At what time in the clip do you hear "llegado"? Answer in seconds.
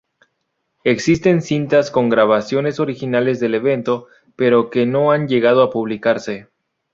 5.27-5.61